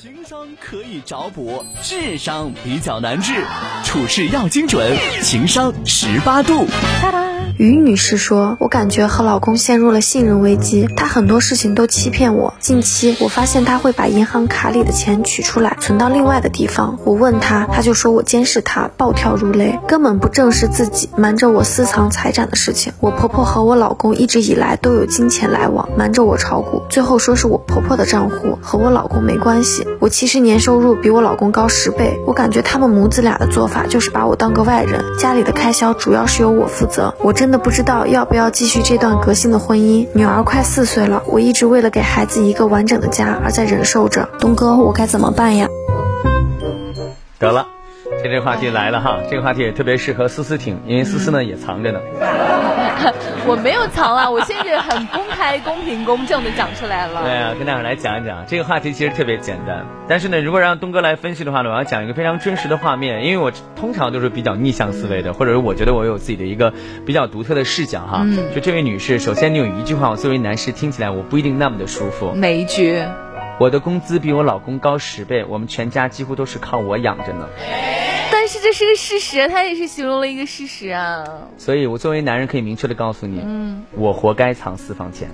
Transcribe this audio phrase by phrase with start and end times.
[0.00, 3.32] 情商可以找补，智商比较难治，
[3.84, 6.66] 处事要精准，情商十八度。
[7.56, 12.54] 于女士说：“我感觉和老公陷入了信任危机，他很多事情都欺骗我。
[12.58, 16.98] 近期我发现他会把银行卡里的钱取出来存到另外的地方。
[17.04, 22.92] 我问他，他就说我监视他，暴跳如雷，根本不正视自己瞒着我私藏财产的事情。
[22.98, 29.73] 我婆婆和我老公一直以来都有金钱来往，瞒着我炒股，最后说是我婆婆的账户，和我老公没关系。
[30.00, 37.14] 我其实年收入比我老公高十倍，我感觉他们母子俩的做法就是把我当个外人，家里的开销主要是由我负责。
[37.20, 40.06] 我真的不知道要不要继续这段革新的婚姻。
[40.14, 44.28] 女儿快四岁了，我一直为了给孩子一个完整的家而在忍受着。
[44.38, 45.68] 东哥，我该怎么办呀？
[47.38, 47.66] 得了，
[48.22, 52.00] 这这话题来了哈，这个话题也特别适合思思听，因为思思呢也藏着呢。
[53.46, 57.22] 我没有藏啊，我现在很公开、公平、公正的讲出来了。
[57.22, 59.84] 对啊，跟大伙来讲一讲这个话题，其实特别简单。
[60.08, 66.72] 但是呢，如果让东哥来分析的话呢，我要讲一个非常真实的画面，因为我通常都是比较逆向思维的，或者是我觉得我有自己的一个
[67.06, 68.22] 比较独特的视角哈。
[68.24, 72.32] 嗯就这位女士，首先你有一句话，我作为男士听起来我不一定那么的舒服。
[72.34, 73.02] 哪一句？
[73.60, 77.48] 我的工资比我老公高十倍，我们全家几乎都是靠我养着呢。
[78.44, 81.24] 但是这是个事实，他也是形容了一个事实啊。
[81.56, 85.30] 所以我作为男人可以明确的告诉你，嗯，我活该藏私房钱。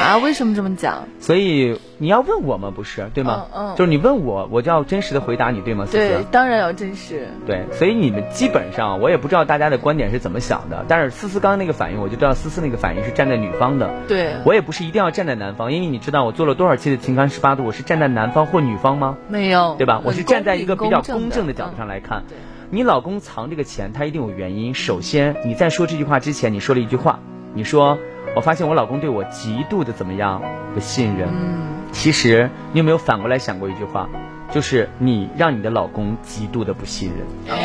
[0.00, 0.18] 啊？
[0.18, 1.04] 为什么这么讲？
[1.18, 2.70] 所以你要问我吗？
[2.70, 3.46] 不是，对吗？
[3.54, 5.86] 嗯嗯就是你问我，我就要真实的回答你，对吗？
[5.86, 7.28] 思思对，当然要真实。
[7.46, 13.90] 对，所以你们基本上，我也不知道大家的观点是怎么想的，但是思思刚刚那个反应，我就知道思思那个反应是站在女方的。
[14.06, 19.16] 对我也不是一定要站在男方，因为你知道我做了多少期的情感十八度，我是站在男方或女方吗？
[19.28, 20.02] 没有，对吧？
[20.04, 22.36] 我是站在一个比较公正的角度上来看嗯对。
[22.68, 24.74] 你老公藏这个钱，他一定有原因。
[24.74, 27.20] 首先，你在说这句话之前，你说了一句话，
[27.54, 27.98] 你说
[28.34, 30.42] 我发现我老公对我极度的怎么样
[30.74, 31.28] 不信任。
[31.28, 34.08] 嗯，其实你有没有反过来想过一句话，
[34.52, 37.56] 就是你让你的老公极度的不信任。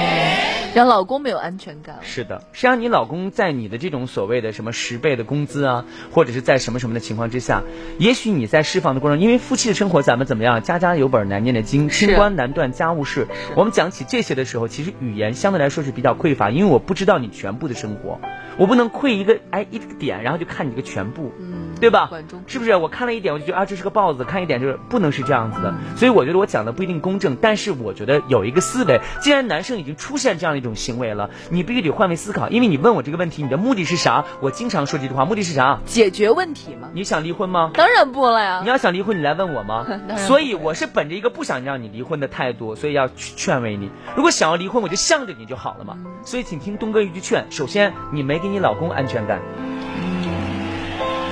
[0.76, 1.98] 让老公没有安全感。
[2.02, 7.64] 是的，实际上你老公在你的这种所谓的什么十倍的工资啊，或者是在什么什么的情况之下，
[7.98, 13.28] 也许你在释放的过程，因为夫妻的生活咱们怎么样，家家有本难念的经，是清官难断家务事。
[13.56, 18.22] 我们讲起这些的时候，其实语言相对来说是比较匮乏，因为我不知道你全部的生活，
[18.60, 22.12] 我不能窥一个哎一个点，然后就看你这个全部，嗯，对吧？
[22.46, 22.76] 是不是？
[22.76, 25.74] 我看了一点，我就觉得啊这是个豹子，看一点就是不能是这样子的。
[25.96, 34.26] 所以我觉得我讲的不一定公正，但是我觉得有一个思维，既然男生已经出现这样的一种行为了，你必须得换位思考，因为你问我这个问题，你的目的是啥？
[34.42, 35.80] 我经常说这句话，目的是啥？
[35.86, 36.90] 解决问题嘛。
[36.94, 37.72] 你想离婚吗？
[37.74, 38.68] 当然不了呀你。
[38.68, 39.86] 要想离婚，你来问我吗
[40.28, 43.90] 所以我是本着一个不想让你离婚的态度，所以要去劝慰你。
[44.18, 45.96] 如果想要离婚，我就向着你就好了嘛。
[46.26, 49.40] 所以请听东哥一句劝：首先，你没给你老公安全感。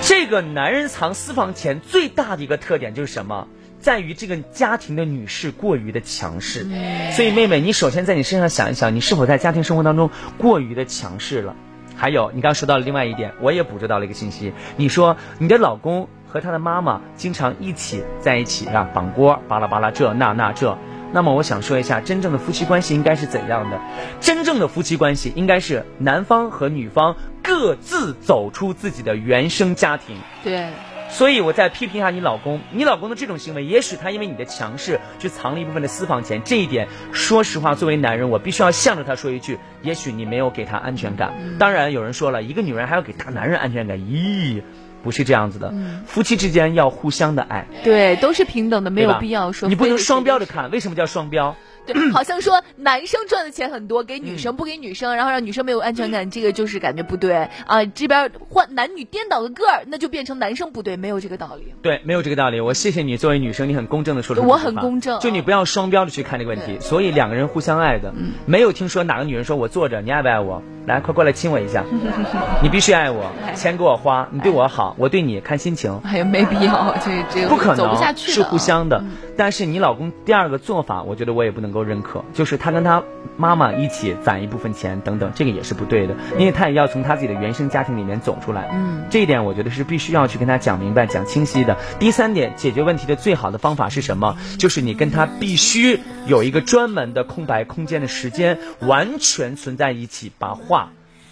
[0.02, 3.48] 这个男人藏私房钱最大的一个特点就是什么？
[3.80, 6.68] 在于这个家庭的女士过于的强势。
[7.12, 11.56] 所以妹妹，你首先在你身上想一想，你是否在家庭生活当中过于的强势了？
[11.96, 14.54] 还有，你刚刚说到了另外一点，我也捕捉到了一个信息。
[14.76, 20.78] 你说你的老公和他的妈妈经常一起在一起啊，绑锅巴拉巴拉这那那这。
[21.14, 23.80] 那么我想说一下，真正的夫妻关系应该是怎样的？
[24.20, 30.18] 真正的夫妻关系应该是男方和女方各自走出自己的原生家庭。
[30.44, 30.68] 对，
[31.10, 41.34] 所以我再批评一下你老公，你老公的这种行为，也许他因为你的强势去藏了一部分的私房钱，这一点，说实话，作为男人，我必须要向着他说一句，也许你没有给他安全感。
[41.58, 44.62] 当然，有人说了，一个女人还要给大男人安全感，咦，
[45.08, 45.74] 不是这样子的，
[46.06, 51.56] 夫妻之间要互相的爱，对，都是平等的，没有必要说你不能双标的看，为什么叫双标？
[51.86, 57.86] 对， 好像说男生赚的钱很多，给女生不给女生，然后让女生没有安全感，这个就是感觉不对啊。
[57.86, 61.74] 这边换男女颠倒个个儿，那就变成男生不对，没有这个道理。
[61.82, 62.60] 对，没有这个道理。
[62.60, 66.78] 我谢谢你，作为女生，你很公正的说出这句话我很公正就你不要双标的去看这个问题。
[66.82, 70.62] 所以两个人互相爱的，嗯没有听说哪个女人说我坐着，你爱不爱我？
[70.88, 71.84] 来，快过来亲我一下，
[72.64, 76.00] 你必须爱我，钱给我花，你对我好，我对你看心情。
[76.06, 79.04] 哎呀，没必要， 这这个不可能，是互啊相的。
[79.36, 83.04] 但是你老公第二个做法，我觉得我也不能够认可，就是他跟他
[83.36, 88.70] 妈妈一起攒一部分钱等等，这个也是不对的，因为他也要从他自己的原生家庭里面走出来。
[88.72, 91.76] 嗯，这一点我觉得是必须要去跟他讲明白、讲清晰的。
[92.00, 94.38] 第三点，解决问题的最好的方法是什么？
[94.58, 100.77] 就是你跟他必须有一个专门的空白空间的时间，完全存在一起，把话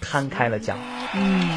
[0.00, 0.76] 摊开了讲。
[1.14, 1.48] 嗯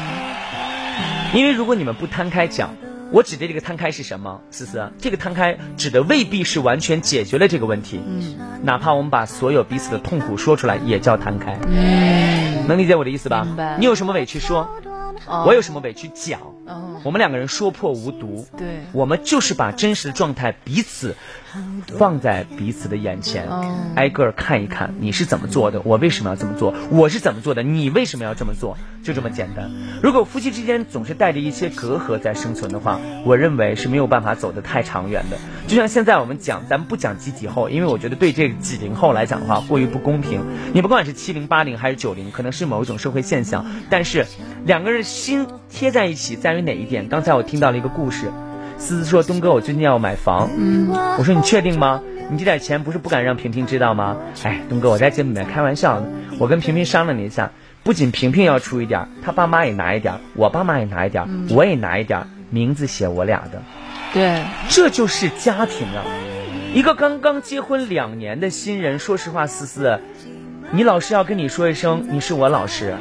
[1.32, 2.74] 因为如果你们不摊开讲，
[3.12, 4.40] 我指的这个摊开是什么？
[4.50, 8.00] 思思，这个摊开指的未必是完全解决了这个问题。
[8.04, 11.56] 嗯哪怕我们把所有彼此的痛苦说出来，也叫摊开。
[11.66, 13.76] 嗯，能理解我的意思吧明白？
[13.78, 14.68] 你有什么委屈说，
[15.26, 16.40] 哦我有什么委屈讲。
[16.70, 21.16] 哦，我们两个人说破无毒，对，我们就是把真实的状态彼此
[21.98, 29.70] 放在彼此的眼前，哦挨个看一看你是怎么做的，我为什么要这么做，我是怎么做的，你为什么要这么做，就这么简单。
[30.02, 35.36] 如果夫妻之间总是带着一些隔阂在生存的话，我认为是没有办法走得太长远的。
[35.66, 40.44] 就像现在我们讲，咱们不讲几几后，因为我觉得对这个几零后来讲的话过于不公平。
[40.72, 44.26] 你不管是七零、八零还是九零，可能是某一种社会现象，但是
[44.64, 47.08] 两个人心贴在一起在于哪一点？
[47.08, 48.30] 刚才我听到了一个故事。
[48.76, 50.88] 思思说：“东哥，我最近要买房。”嗯，
[51.18, 52.02] 我说：“你确定吗？
[52.30, 56.06] 你这点钱不是不敢让萍萍知道吗？”哎，东哥，我在节目里面开玩笑呢。
[56.38, 57.50] 我跟萍萍商量了一下，
[57.82, 63.62] 不仅萍萍要出一点，她爸妈也拿一点，我爸妈也拿一点，我也拿一点，名字写我俩的，
[64.14, 66.02] 对，这就是家庭啊！
[66.72, 70.00] 一个刚刚结婚两年的新人，说实话，思思，
[70.70, 72.94] 你老师要跟你说一声，你是我老师，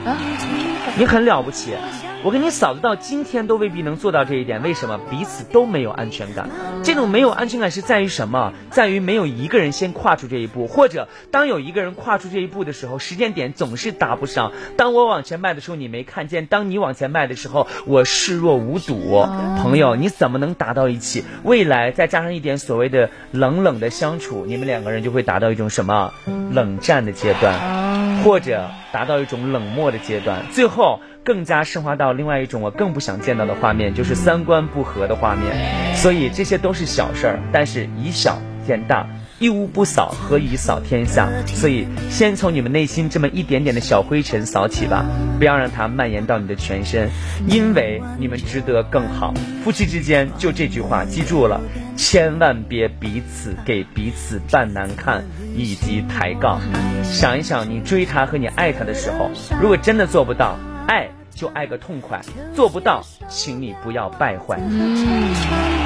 [0.98, 1.74] 你很了不起。
[2.22, 5.00] 我跟你嫂子到今天都未必能做到这一点，为什么？
[5.10, 6.50] 彼此都没有安全感。
[6.84, 8.52] 这种没有安全感是在于什么？
[8.72, 14.52] 在于没有一个人先跨出这一步，或者当有一个人跨出这一步的时候，时间点总是搭不上。
[14.76, 19.26] 当我往前迈的时候，你没看见；当你往前迈的时候，我视若无睹。
[19.62, 21.24] 朋友，你怎么能达到一起？
[21.44, 26.14] 未来再加上一点所谓的冷冷的相处，你们两个人就会达到一种什么
[26.52, 31.00] 冷战的阶段，或者达到一种冷漠的阶段，最后。
[31.30, 35.96] 更加升华到另外一种我更不想见到的画面，就是三观不合的画面。
[35.96, 39.06] 所以这些都是小事儿，但是以小见大，
[39.38, 41.30] 一屋不扫，何以扫天下？
[41.46, 45.06] 所以先从你们内心这么一点点的小灰尘扫起吧，
[45.38, 47.12] 不要让它蔓延到你的全身，
[47.46, 49.32] 因为你们值得更好。
[49.64, 51.62] 夫妻之间就这句话，记住了，
[51.96, 55.24] 千万别彼此给彼此扮难看
[55.56, 56.60] 以及抬杠。
[57.04, 59.30] 想一想，你追他和你爱他的时候，
[59.62, 61.08] 如果真的做不到，爱。
[61.40, 62.20] 就爱个痛快，
[62.54, 64.60] 做不到，请你不要败坏。
[64.60, 65.06] 嗯、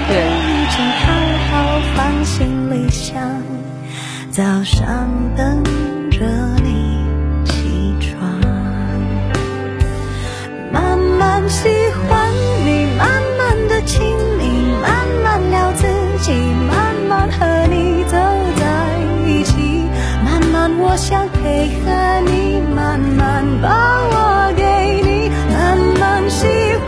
[0.08, 0.18] 对。
[4.32, 5.08] 早上
[5.38, 5.64] 等
[6.10, 6.26] 着
[6.64, 7.06] 你
[7.46, 8.20] 起床，
[10.72, 11.70] 慢慢喜
[12.10, 12.34] 欢
[12.66, 14.02] 你，慢慢的亲
[14.40, 14.50] 密，
[14.82, 15.86] 慢慢聊自
[16.22, 16.34] 己，
[16.68, 18.18] 慢慢和你走
[18.58, 18.98] 在
[19.28, 19.86] 一起，
[20.26, 21.92] 慢慢我想配合
[22.26, 23.70] 你，慢慢把
[24.02, 24.62] 我给。
[26.30, 26.82] 喜。